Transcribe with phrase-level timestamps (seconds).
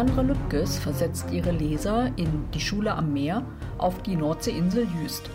[0.00, 3.44] Sandra Lübkes versetzt ihre Leser in Die Schule am Meer
[3.76, 5.28] auf die Nordseeinsel Jüst.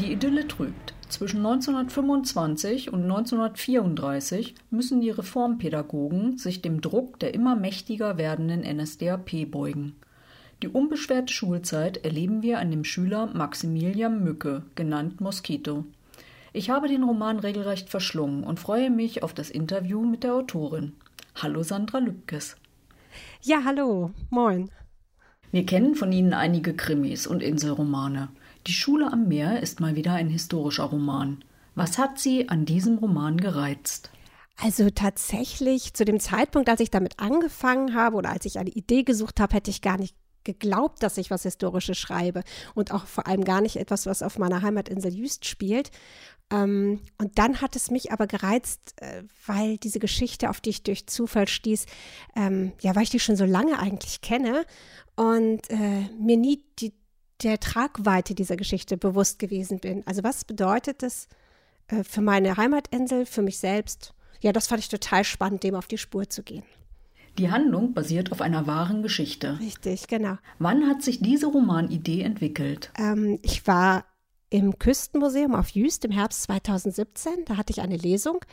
[0.00, 0.94] Die Idylle trügt.
[1.08, 9.48] Zwischen 1925 und 1934 müssen die Reformpädagogen sich dem Druck der immer mächtiger werdenden NSDAP
[9.52, 9.94] beugen.
[10.64, 15.84] Die unbeschwerte Schulzeit erleben wir an dem Schüler Maximilian Mücke, genannt Mosquito.
[16.52, 20.94] Ich habe den Roman regelrecht verschlungen und freue mich auf das Interview mit der Autorin.
[21.36, 22.56] Hallo Sandra Lübkes.
[23.48, 24.72] Ja, hallo, moin.
[25.52, 28.28] Wir kennen von Ihnen einige Krimis und Inselromane.
[28.66, 31.44] Die Schule am Meer ist mal wieder ein historischer Roman.
[31.76, 34.10] Was hat Sie an diesem Roman gereizt?
[34.56, 39.04] Also tatsächlich, zu dem Zeitpunkt, als ich damit angefangen habe oder als ich eine Idee
[39.04, 42.42] gesucht habe, hätte ich gar nicht geglaubt, dass ich was Historisches schreibe
[42.74, 45.92] und auch vor allem gar nicht etwas, was auf meiner Heimatinsel Jüst spielt.
[46.50, 50.82] Ähm, und dann hat es mich aber gereizt, äh, weil diese Geschichte, auf die ich
[50.82, 51.86] durch Zufall stieß,
[52.36, 54.64] ähm, ja, weil ich die schon so lange eigentlich kenne
[55.16, 56.94] und äh, mir nie die,
[57.42, 60.06] der Tragweite dieser Geschichte bewusst gewesen bin.
[60.06, 61.28] Also was bedeutet das
[61.88, 64.14] äh, für meine Heimatinsel, für mich selbst?
[64.40, 66.62] Ja, das fand ich total spannend, dem auf die Spur zu gehen.
[67.38, 69.58] Die Handlung basiert auf einer wahren Geschichte.
[69.58, 70.38] Richtig, genau.
[70.58, 72.90] Wann hat sich diese Romanidee entwickelt?
[72.96, 74.04] Ähm, ich war
[74.50, 77.44] im Küstenmuseum auf Jüst im Herbst 2017.
[77.46, 78.44] Da hatte ich eine Lesung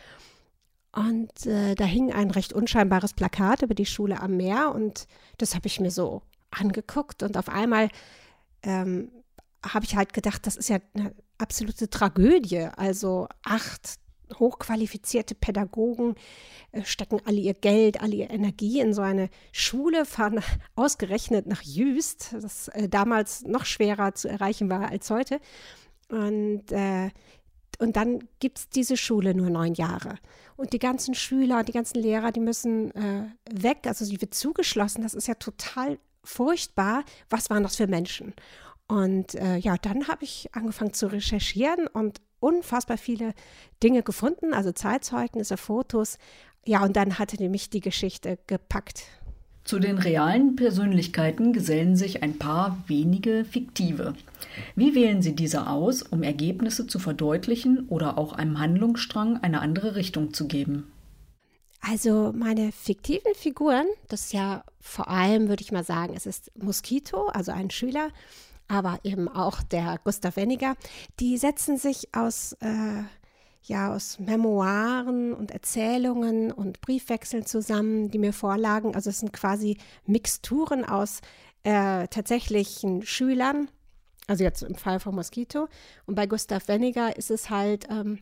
[0.96, 5.56] und äh, da hing ein recht unscheinbares Plakat über die Schule am Meer und das
[5.56, 6.22] habe ich mir so
[6.52, 7.90] angeguckt und auf einmal
[8.62, 9.12] ähm,
[9.66, 12.68] habe ich halt gedacht, das ist ja eine absolute Tragödie.
[12.76, 13.98] Also acht
[14.40, 16.16] hochqualifizierte Pädagogen
[16.72, 20.42] äh, stecken alle ihr Geld, alle ihre Energie in so eine Schule, fahren
[20.76, 25.40] ausgerechnet nach Jüst, das äh, damals noch schwerer zu erreichen war als heute.
[26.14, 27.10] Und, äh,
[27.80, 30.20] und dann gibt es diese Schule nur neun Jahre.
[30.56, 33.80] Und die ganzen Schüler und die ganzen Lehrer, die müssen äh, weg.
[33.86, 35.02] Also sie wird zugeschlossen.
[35.02, 37.04] Das ist ja total furchtbar.
[37.32, 38.36] Was waren das für Menschen?
[38.88, 43.34] Und äh, ja, dann habe ich angefangen zu recherchieren und unfassbar viele
[43.82, 46.20] Dinge gefunden, also Zeitzeugnisse, Fotos.
[46.66, 49.06] Ja, und dann hatte mich die Geschichte gepackt.
[49.64, 54.14] Zu den realen Persönlichkeiten gesellen sich ein paar wenige fiktive.
[54.76, 59.96] Wie wählen Sie diese aus, um Ergebnisse zu verdeutlichen oder auch einem Handlungsstrang eine andere
[59.96, 60.92] Richtung zu geben?
[61.80, 66.52] Also meine fiktiven Figuren, das ist ja vor allem, würde ich mal sagen, es ist
[66.58, 68.10] Mosquito, also ein Schüler,
[68.68, 70.76] aber eben auch der Gustav Weniger,
[71.20, 73.04] die setzen sich aus äh,
[73.64, 78.96] ja aus Memoiren und Erzählungen und Briefwechseln zusammen, die mir vorlagen.
[78.96, 81.22] Also es sind quasi Mixturen aus
[81.64, 83.70] äh, tatsächlichen Schülern,
[84.28, 85.68] also jetzt im Fall von Mosquito.
[86.06, 88.20] Und bei Gustav Weniger ist es halt ähm,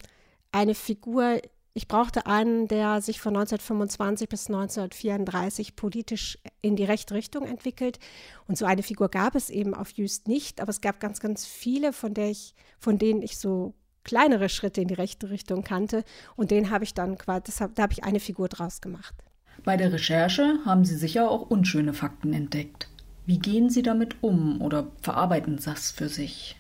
[0.52, 1.41] eine Figur,
[1.73, 8.00] ich brauchte einen, der sich von 1925 bis 1934 politisch in die rechte Richtung entwickelt.
[8.47, 11.46] Und so eine Figur gab es eben auf Jüst nicht, aber es gab ganz, ganz
[11.46, 13.73] viele, von, der ich, von denen ich so
[14.04, 16.04] kleinere Schritte in die rechte Richtung kannte.
[16.36, 19.16] Und den habe ich dann quasi, da habe ich eine Figur draus gemacht.
[19.64, 22.90] Bei der Recherche haben Sie sicher auch unschöne Fakten entdeckt.
[23.26, 26.58] Wie gehen Sie damit um oder verarbeiten Sie das für sich?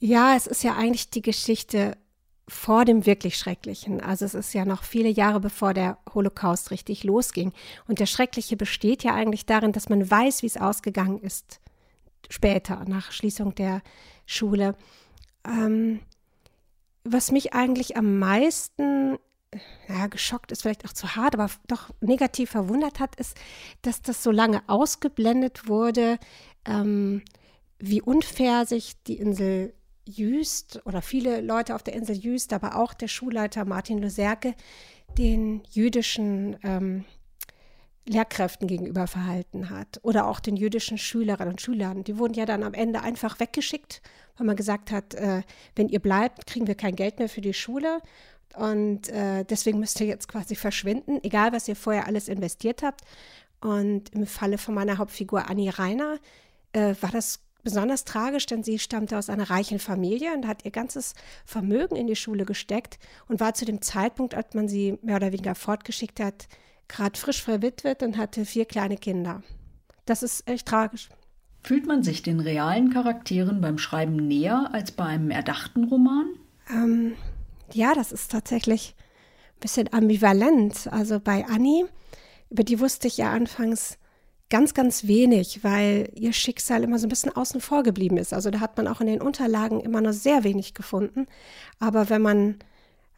[0.00, 1.96] Ja, es ist ja eigentlich die Geschichte
[2.48, 4.00] vor dem wirklich Schrecklichen.
[4.00, 7.52] Also es ist ja noch viele Jahre bevor der Holocaust richtig losging.
[7.86, 11.60] Und der Schreckliche besteht ja eigentlich darin, dass man weiß, wie es ausgegangen ist
[12.28, 13.82] später, nach Schließung der
[14.26, 14.74] Schule.
[15.46, 16.00] Ähm,
[17.04, 19.18] was mich eigentlich am meisten
[19.88, 23.36] ja, geschockt ist vielleicht auch zu hart, aber doch negativ verwundert hat, ist,
[23.82, 26.18] dass das so lange ausgeblendet wurde,
[26.64, 27.22] ähm,
[27.78, 29.74] wie unfair sich die Insel
[30.04, 34.54] Jüst oder viele Leute auf der Insel Jüst, aber auch der Schulleiter Martin Luserke
[35.18, 37.04] den jüdischen ähm,
[38.10, 42.02] Lehrkräften gegenüber verhalten hat oder auch den jüdischen Schülerinnen und Schülern.
[42.02, 44.02] Die wurden ja dann am Ende einfach weggeschickt,
[44.36, 45.42] weil man gesagt hat, äh,
[45.76, 48.00] wenn ihr bleibt, kriegen wir kein Geld mehr für die Schule
[48.56, 53.02] und äh, deswegen müsst ihr jetzt quasi verschwinden, egal was ihr vorher alles investiert habt.
[53.60, 56.18] Und im Falle von meiner Hauptfigur Annie Reiner
[56.72, 60.70] äh, war das besonders tragisch, denn sie stammte aus einer reichen Familie und hat ihr
[60.72, 61.14] ganzes
[61.44, 62.98] Vermögen in die Schule gesteckt
[63.28, 66.48] und war zu dem Zeitpunkt, als man sie mehr oder weniger fortgeschickt hat,
[66.90, 69.42] gerade frisch verwitwet und hatte vier kleine Kinder.
[70.06, 71.08] Das ist echt tragisch.
[71.62, 76.26] Fühlt man sich den realen Charakteren beim Schreiben näher als bei einem erdachten Roman?
[76.70, 77.14] Ähm,
[77.72, 78.94] ja, das ist tatsächlich
[79.56, 80.88] ein bisschen ambivalent.
[80.90, 81.86] Also bei Annie,
[82.48, 83.98] über die wusste ich ja anfangs
[84.48, 88.34] ganz, ganz wenig, weil ihr Schicksal immer so ein bisschen außen vor geblieben ist.
[88.34, 91.26] Also da hat man auch in den Unterlagen immer nur sehr wenig gefunden.
[91.78, 92.56] Aber wenn man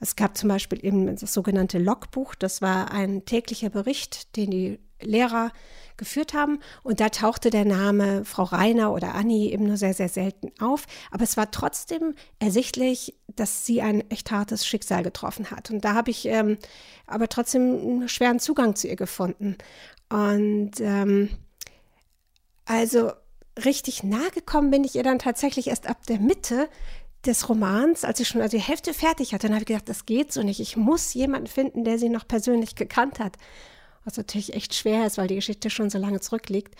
[0.02, 4.80] es gab zum Beispiel eben das sogenannte Logbuch, das war ein täglicher Bericht, den die
[5.00, 5.52] Lehrer
[5.96, 6.58] geführt haben.
[6.82, 10.86] Und da tauchte der Name Frau Reiner oder Anni eben nur sehr, sehr selten auf.
[11.12, 15.70] Aber es war trotzdem ersichtlich, dass sie ein echt hartes Schicksal getroffen hat.
[15.70, 16.58] Und da habe ich ähm,
[17.06, 19.56] aber trotzdem einen schweren Zugang zu ihr gefunden.
[20.08, 21.28] Und ähm,
[22.64, 23.12] also
[23.64, 26.68] richtig nahe gekommen bin ich ihr dann tatsächlich erst ab der Mitte
[27.26, 30.06] des Romans, als ich schon also die Hälfte fertig hatte, dann habe ich gedacht, das
[30.06, 30.60] geht so nicht.
[30.60, 33.36] Ich muss jemanden finden, der sie noch persönlich gekannt hat.
[34.04, 36.74] Was natürlich echt schwer ist, weil die Geschichte schon so lange zurückliegt.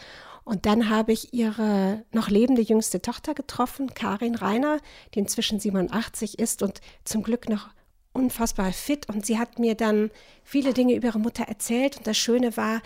[0.44, 4.78] Und dann habe ich ihre noch lebende jüngste Tochter getroffen, Karin Reiner,
[5.14, 7.68] die inzwischen 87 ist und zum Glück noch
[8.12, 9.08] unfassbar fit.
[9.08, 10.10] Und sie hat mir dann
[10.42, 11.98] viele Dinge über ihre Mutter erzählt.
[11.98, 12.82] Und das Schöne war,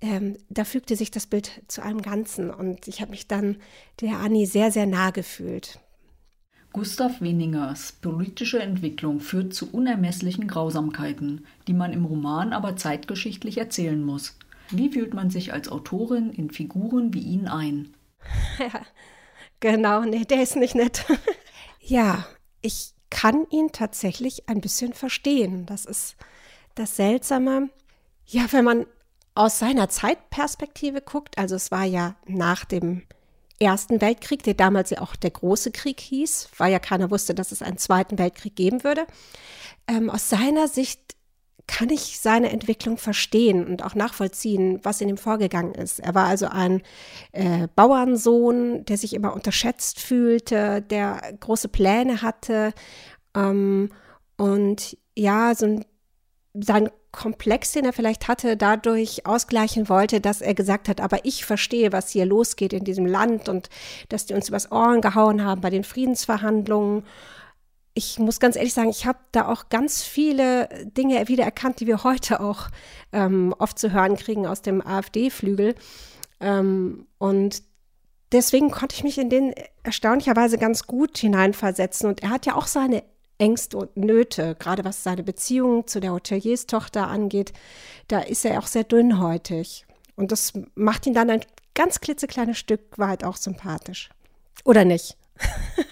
[0.00, 2.50] ähm, da fügte sich das Bild zu einem Ganzen.
[2.50, 3.56] Und ich habe mich dann
[4.00, 5.80] der Annie sehr, sehr nah gefühlt.
[6.72, 14.02] Gustav Weningers politische Entwicklung führt zu unermesslichen Grausamkeiten, die man im Roman aber zeitgeschichtlich erzählen
[14.02, 14.38] muss.
[14.70, 17.94] Wie fühlt man sich als Autorin in Figuren wie ihn ein?
[18.58, 18.82] Ja,
[19.60, 21.04] genau, nee, der ist nicht nett.
[21.80, 22.26] ja,
[22.62, 25.66] ich kann ihn tatsächlich ein bisschen verstehen.
[25.66, 26.16] Das ist
[26.74, 27.70] das Seltsame.
[28.26, 28.86] Ja, wenn man
[29.34, 33.02] aus seiner Zeitperspektive guckt, also es war ja nach dem
[33.60, 37.52] Ersten Weltkrieg, der damals ja auch der große Krieg hieß, weil ja keiner wusste, dass
[37.52, 39.06] es einen Zweiten Weltkrieg geben würde.
[39.86, 41.16] Ähm, aus seiner Sicht
[41.66, 46.00] kann ich seine Entwicklung verstehen und auch nachvollziehen, was in ihm vorgegangen ist.
[46.00, 46.82] Er war also ein
[47.30, 52.72] äh, Bauernsohn, der sich immer unterschätzt fühlte, der große Pläne hatte
[53.36, 53.90] ähm,
[54.36, 55.84] und ja, so ein,
[56.54, 61.44] sein Komplex, den er vielleicht hatte, dadurch ausgleichen wollte, dass er gesagt hat, aber ich
[61.44, 63.68] verstehe, was hier losgeht in diesem Land und
[64.08, 67.04] dass die uns übers Ohren gehauen haben bei den Friedensverhandlungen.
[67.94, 72.04] Ich muss ganz ehrlich sagen, ich habe da auch ganz viele Dinge wiedererkannt, die wir
[72.04, 72.68] heute auch
[73.12, 75.74] ähm, oft zu hören kriegen aus dem AfD-Flügel.
[76.38, 77.62] Ähm, und
[78.30, 79.52] deswegen konnte ich mich in den
[79.82, 82.08] erstaunlicherweise ganz gut hineinversetzen.
[82.08, 83.02] Und er hat ja auch seine
[83.40, 87.52] Ängste und Nöte, gerade was seine Beziehung zu der Hotelierstochter angeht,
[88.08, 89.86] da ist er auch sehr dünnhäutig.
[90.16, 91.40] Und das macht ihn dann ein
[91.74, 94.10] ganz klitzekleines Stück weit auch sympathisch.
[94.64, 95.16] Oder nicht?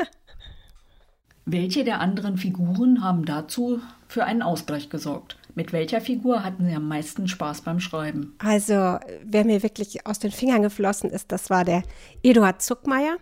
[1.47, 5.39] Welche der anderen Figuren haben dazu für einen Ausgleich gesorgt?
[5.55, 8.37] Mit welcher Figur hatten Sie am meisten Spaß beim Schreiben?
[8.39, 11.83] Also, wer mir wirklich aus den Fingern geflossen ist, das war der
[12.23, 13.17] Eduard Zuckmeier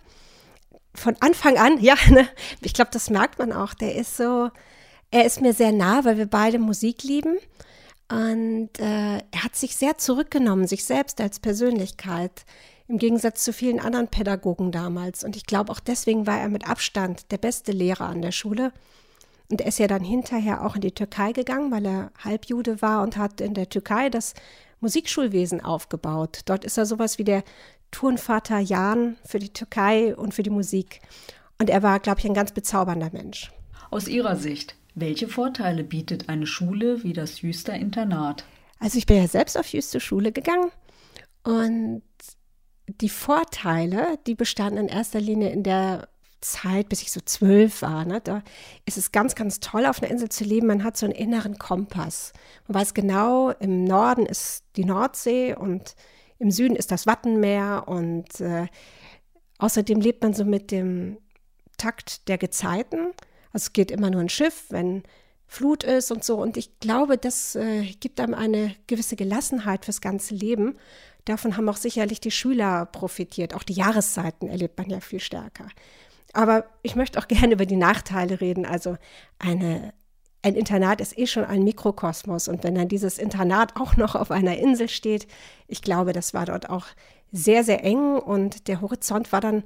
[0.97, 2.29] von Anfang an, ja, ne,
[2.63, 4.51] ich glaube, das merkt man auch, der ist so,
[5.11, 7.37] er ist mir sehr nah, weil wir beide Musik lieben.
[8.09, 12.45] Und äh, er hat sich sehr zurückgenommen, sich selbst als Persönlichkeit,
[12.89, 15.25] im Gegensatz zu vielen anderen Pädagogen damals.
[15.25, 18.73] Und ich glaube, auch deswegen war er mit Abstand der beste Lehrer an der Schule.
[19.51, 23.03] Und er ist ja dann hinterher auch in die Türkei gegangen, weil er Halbjude war
[23.03, 24.35] und hat in der Türkei das
[24.81, 26.41] Musikschulwesen aufgebaut.
[26.45, 27.43] Dort ist er sowas wie der
[27.97, 31.01] Turnvater Jan für die Türkei und für die Musik.
[31.59, 33.51] Und er war, glaube ich, ein ganz bezaubernder Mensch.
[33.91, 38.45] Aus Ihrer Sicht, welche Vorteile bietet eine Schule wie das Jüster Internat?
[38.81, 40.71] Also ich bin ja selbst auf Jüster Schule gegangen
[41.43, 42.03] und
[42.87, 46.07] die Vorteile, die bestanden in erster Linie in der
[46.43, 48.05] Zeit, bis ich so zwölf war.
[48.05, 48.21] Ne?
[48.21, 48.43] Da
[48.85, 50.67] ist es ganz, ganz toll, auf einer Insel zu leben.
[50.67, 52.35] Man hat so einen inneren Kompass.
[52.69, 55.97] Man weiß genau, im Norden ist die Nordsee und
[56.39, 58.67] im Süden ist das Wattenmeer und äh,
[59.59, 61.19] außerdem lebt man so mit dem
[61.79, 63.13] Takt der Gezeiten.
[63.53, 65.03] Also es geht immer nur ein Schiff, wenn
[65.47, 66.37] Flut ist und so.
[66.37, 70.77] Und ich glaube, das äh, gibt einem eine gewisse Gelassenheit fürs ganze Leben.
[71.25, 73.55] Davon haben auch sicherlich die Schüler profitiert.
[73.55, 75.69] Auch die Jahreszeiten erlebt man ja viel stärker.
[76.33, 78.67] Aber ich möchte auch gerne über die Nachteile reden.
[78.67, 78.97] Also
[79.39, 79.95] eine
[80.47, 82.47] ein Internat ist eh schon ein Mikrokosmos.
[82.47, 85.27] Und wenn dann dieses Internat auch noch auf einer Insel steht,
[85.67, 86.87] ich glaube, das war dort auch
[87.33, 89.65] sehr, sehr eng und der Horizont war dann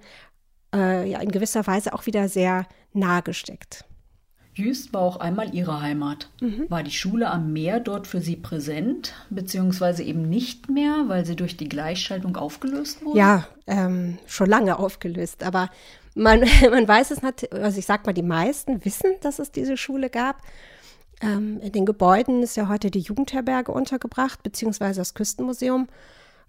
[0.74, 3.84] äh, ja in gewisser Weise auch wieder sehr nah gesteckt.
[4.54, 6.30] Jüst war auch einmal ihre Heimat.
[6.40, 6.64] Mhm.
[6.70, 11.36] War die Schule am Meer dort für Sie präsent, beziehungsweise eben nicht mehr, weil sie
[11.36, 13.18] durch die Gleichschaltung aufgelöst wurde?
[13.18, 15.44] Ja, ähm, schon lange aufgelöst.
[15.44, 15.70] Aber
[16.14, 19.76] man, man weiß es natürlich, also ich sag mal, die meisten wissen, dass es diese
[19.76, 20.42] Schule gab.
[21.20, 25.88] Ähm, in den Gebäuden ist ja heute die Jugendherberge untergebracht, beziehungsweise das Küstenmuseum.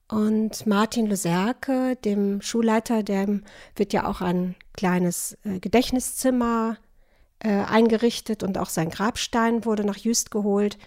[0.08, 3.44] Und Martin Luserke, dem Schulleiter, dem
[3.76, 6.78] wird ja auch ein kleines äh, Gedächtniszimmer
[7.40, 10.78] äh, eingerichtet und auch sein Grabstein wurde nach Jüst geholt.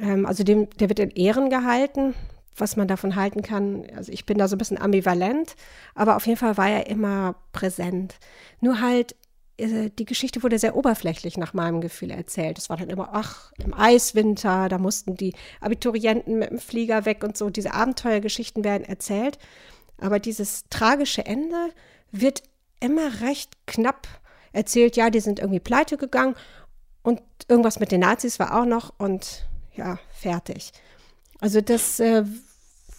[0.00, 2.14] Ähm, also dem, der wird in Ehren gehalten
[2.60, 3.86] was man davon halten kann.
[3.96, 5.56] Also ich bin da so ein bisschen ambivalent,
[5.94, 8.16] aber auf jeden Fall war er immer präsent.
[8.60, 9.16] Nur halt
[9.66, 12.58] die Geschichte wurde sehr oberflächlich nach meinem Gefühl erzählt.
[12.58, 17.22] Es war dann immer, ach, im Eiswinter, da mussten die Abiturienten mit dem Flieger weg
[17.24, 17.50] und so.
[17.50, 19.38] Diese Abenteuergeschichten werden erzählt.
[19.98, 21.70] Aber dieses tragische Ende
[22.10, 22.42] wird
[22.80, 24.08] immer recht knapp
[24.52, 24.96] erzählt.
[24.96, 26.34] Ja, die sind irgendwie pleite gegangen
[27.02, 30.72] und irgendwas mit den Nazis war auch noch und ja, fertig.
[31.40, 32.24] Also das äh,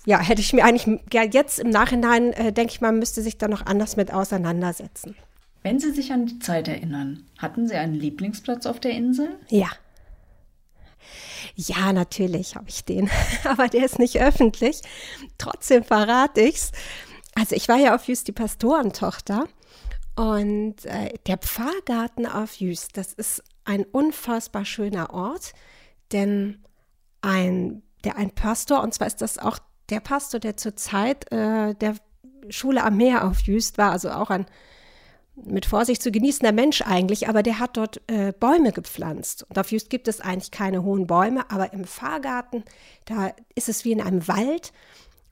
[0.06, 3.38] ja, hätte ich mir eigentlich ja, jetzt im Nachhinein, äh, denke ich mal, müsste sich
[3.38, 5.16] da noch anders mit auseinandersetzen.
[5.64, 9.38] Wenn Sie sich an die Zeit erinnern, hatten Sie einen Lieblingsplatz auf der Insel?
[9.50, 9.70] Ja.
[11.56, 13.10] Ja, natürlich habe ich den,
[13.44, 14.82] aber der ist nicht öffentlich.
[15.38, 16.72] Trotzdem verrate ich's.
[17.36, 19.48] Also ich war ja auf Jüst die Pastorentochter
[20.16, 25.54] und äh, der Pfarrgarten auf Jüst, das ist ein unfassbar schöner Ort,
[26.12, 26.64] denn
[27.22, 31.74] ein, der ein Pastor, und zwar ist das auch der Pastor, der zur Zeit äh,
[31.76, 31.96] der
[32.50, 34.46] Schule am Meer auf Jüst war, also auch ein
[35.46, 39.46] mit Vorsicht zu genießender Mensch eigentlich, aber der hat dort äh, Bäume gepflanzt.
[39.50, 42.64] Und auf Jüst gibt es eigentlich keine hohen Bäume, aber im Fahrgarten,
[43.06, 44.72] da ist es wie in einem Wald.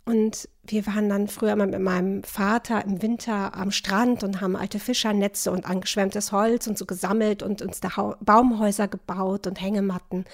[0.06, 4.56] Und wir waren dann früher mal mit meinem Vater im Winter am Strand und haben
[4.56, 10.26] alte Fischernetze und angeschwemmtes Holz und so gesammelt und uns da Baumhäuser gebaut und Hängematten.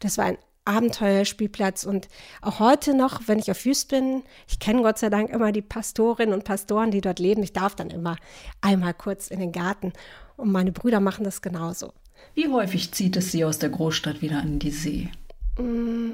[0.00, 2.08] Das war ein Abenteuerspielplatz und
[2.40, 5.62] auch heute noch, wenn ich auf Wüst bin, ich kenne Gott sei Dank immer die
[5.62, 7.42] Pastorinnen und Pastoren, die dort leben.
[7.42, 8.16] Ich darf dann immer
[8.60, 9.92] einmal kurz in den Garten
[10.36, 11.92] und meine Brüder machen das genauso.
[12.34, 15.10] Wie häufig zieht es Sie aus der Großstadt wieder an die See?
[15.58, 16.12] Mm,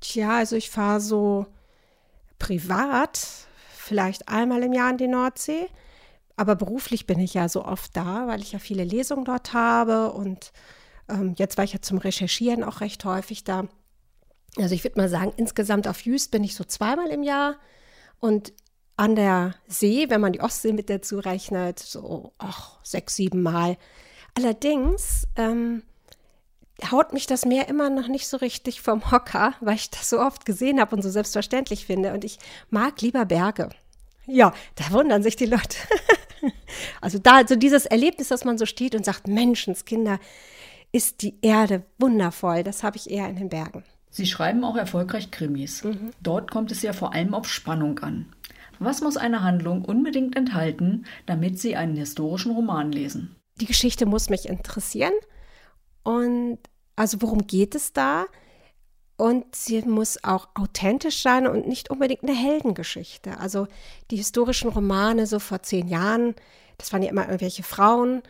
[0.00, 1.46] tja, also ich fahre so
[2.38, 3.20] privat
[3.76, 5.68] vielleicht einmal im Jahr in die Nordsee,
[6.36, 10.12] aber beruflich bin ich ja so oft da, weil ich ja viele Lesungen dort habe
[10.12, 10.52] und
[11.08, 13.68] ähm, jetzt war ich ja zum Recherchieren auch recht häufig da.
[14.58, 17.56] Also ich würde mal sagen, insgesamt auf Jüst bin ich so zweimal im Jahr
[18.20, 18.52] und
[18.96, 23.76] an der See, wenn man die Ostsee mit dazu rechnet, so ach, sechs, sieben Mal.
[24.34, 25.82] Allerdings ähm,
[26.90, 30.20] haut mich das Meer immer noch nicht so richtig vom Hocker, weil ich das so
[30.20, 32.14] oft gesehen habe und so selbstverständlich finde.
[32.14, 32.38] Und ich
[32.70, 33.68] mag lieber Berge.
[34.26, 35.76] Ja, da wundern sich die Leute.
[37.00, 40.18] also da, also dieses Erlebnis, dass man so steht und sagt, Menschenskinder,
[40.92, 42.62] ist die Erde wundervoll.
[42.62, 43.84] Das habe ich eher in den Bergen.
[44.10, 45.84] Sie schreiben auch erfolgreich Krimis.
[45.84, 46.10] Mhm.
[46.22, 48.32] Dort kommt es ja vor allem auf Spannung an.
[48.78, 53.36] Was muss eine Handlung unbedingt enthalten, damit Sie einen historischen Roman lesen?
[53.60, 55.12] Die Geschichte muss mich interessieren.
[56.02, 56.58] Und
[56.94, 58.26] also worum geht es da?
[59.16, 63.38] Und sie muss auch authentisch sein und nicht unbedingt eine Heldengeschichte.
[63.38, 63.66] Also
[64.10, 66.34] die historischen Romane so vor zehn Jahren,
[66.76, 68.22] das waren ja immer irgendwelche Frauen,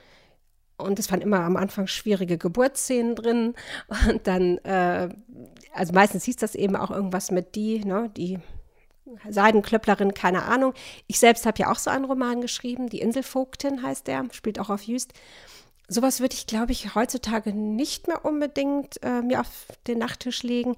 [0.78, 3.54] und es waren immer am Anfang schwierige Geburtsszenen drin.
[4.08, 5.08] Und dann, äh,
[5.72, 8.38] also meistens hieß das eben auch irgendwas mit die, ne, die
[9.28, 10.74] Seidenklöpplerin, keine Ahnung.
[11.06, 14.70] Ich selbst habe ja auch so einen Roman geschrieben, Die Inselvogtin heißt der, spielt auch
[14.70, 15.12] auf Jüst.
[15.88, 20.74] Sowas würde ich, glaube ich, heutzutage nicht mehr unbedingt äh, mir auf den Nachttisch legen,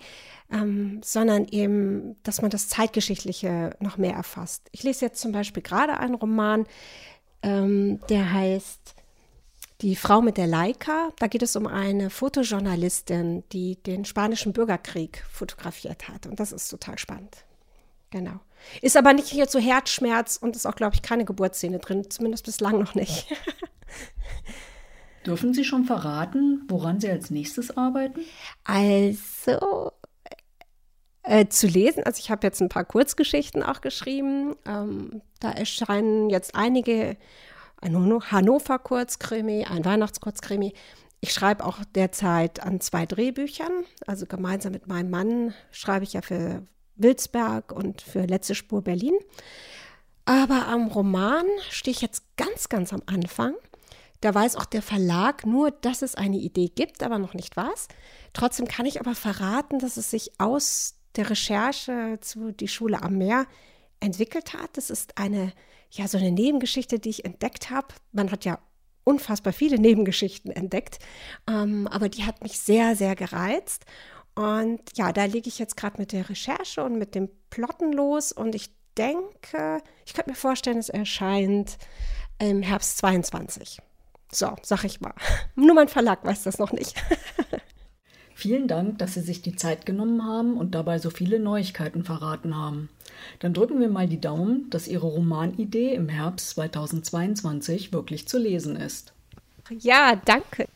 [0.52, 4.68] ähm, sondern eben, dass man das Zeitgeschichtliche noch mehr erfasst.
[4.70, 6.66] Ich lese jetzt zum Beispiel gerade einen Roman,
[7.42, 8.96] ähm, der heißt
[9.80, 15.24] die Frau mit der Leica, da geht es um eine Fotojournalistin, die den spanischen Bürgerkrieg
[15.30, 16.26] fotografiert hat.
[16.26, 17.44] Und das ist total spannend.
[18.10, 18.40] Genau.
[18.82, 22.44] Ist aber nicht hier zu Herzschmerz und ist auch, glaube ich, keine Geburtsszene drin, zumindest
[22.44, 23.26] bislang noch nicht.
[25.26, 28.20] Dürfen Sie schon verraten, woran Sie als nächstes arbeiten?
[28.64, 29.92] Also,
[31.22, 32.02] äh, zu lesen.
[32.04, 34.56] Also ich habe jetzt ein paar Kurzgeschichten auch geschrieben.
[34.66, 37.16] Ähm, da erscheinen jetzt einige
[37.80, 37.96] ein
[38.30, 40.72] Hannover-Kurzkrimi, ein Weihnachtskurzkrimi.
[41.20, 43.84] Ich schreibe auch derzeit an zwei Drehbüchern.
[44.06, 46.66] Also gemeinsam mit meinem Mann schreibe ich ja für
[46.96, 49.14] Wilsberg und für Letzte Spur Berlin.
[50.24, 53.54] Aber am Roman stehe ich jetzt ganz, ganz am Anfang.
[54.20, 57.88] Da weiß auch der Verlag nur, dass es eine Idee gibt, aber noch nicht was.
[58.32, 63.16] Trotzdem kann ich aber verraten, dass es sich aus der Recherche zu Die Schule am
[63.16, 63.46] Meer
[64.00, 64.76] entwickelt hat.
[64.76, 65.52] Das ist eine
[65.90, 67.88] ja, so eine Nebengeschichte, die ich entdeckt habe.
[68.12, 68.58] Man hat ja
[69.04, 70.98] unfassbar viele Nebengeschichten entdeckt,
[71.48, 73.86] ähm, aber die hat mich sehr, sehr gereizt.
[74.34, 78.32] Und ja, da lege ich jetzt gerade mit der Recherche und mit dem Plotten los
[78.32, 81.78] und ich denke, ich könnte mir vorstellen, es erscheint
[82.38, 83.78] im Herbst 22.
[84.30, 85.14] So, sag ich mal.
[85.54, 86.94] Nur mein Verlag weiß das noch nicht.
[88.38, 92.54] Vielen Dank, dass Sie sich die Zeit genommen haben und dabei so viele Neuigkeiten verraten
[92.56, 92.88] haben.
[93.40, 98.76] Dann drücken wir mal die Daumen, dass Ihre Romanidee im Herbst 2022 wirklich zu lesen
[98.76, 99.12] ist.
[99.80, 100.68] Ja, danke.